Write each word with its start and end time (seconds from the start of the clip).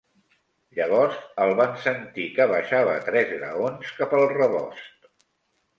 Llavors 0.79 1.19
el 1.45 1.53
van 1.59 1.75
sentir 1.83 2.25
que 2.39 2.49
baixava 2.55 2.97
tres 3.11 3.31
graons 3.37 3.95
cap 4.01 4.19
al 4.23 4.29
rebost. 4.37 5.15